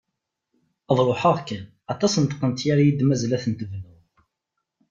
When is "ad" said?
0.91-0.99, 3.35-3.41